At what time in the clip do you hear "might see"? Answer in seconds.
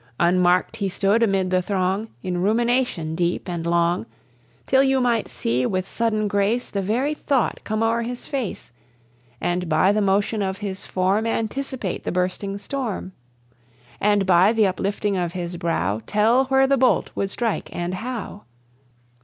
4.99-5.63